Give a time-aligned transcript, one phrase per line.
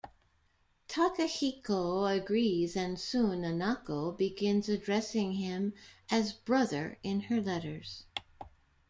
[0.89, 5.75] Takehiko agrees, and soon Nanako begins addressing him
[6.09, 8.05] as "brother" in her letters.